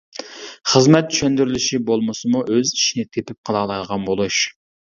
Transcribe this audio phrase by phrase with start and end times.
[0.71, 4.45] خىزمەت چۈشەندۈرۈلۈشى بولمىسىمۇ ئۆز ئىشىنى تېپىپ قىلالايدىغان بولۇش.